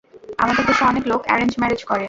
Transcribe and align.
আমাদের 0.37 0.63
দেশে 0.65 0.83
অনেক 0.85 1.03
লোক, 1.07 1.21
অ্যারেন্জ 1.25 1.53
ম্যারেজ 1.59 1.81
করে। 1.83 1.99